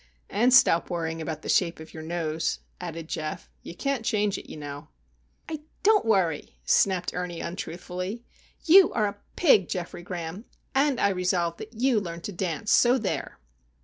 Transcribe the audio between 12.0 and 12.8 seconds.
to dance,